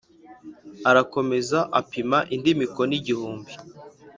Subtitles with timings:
[0.89, 3.51] Arakomeza apima indi mikono igihumbi